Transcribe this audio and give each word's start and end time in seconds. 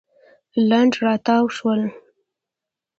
لنډ 0.69 0.93
راتاو 1.05 1.45
شول. 1.57 1.81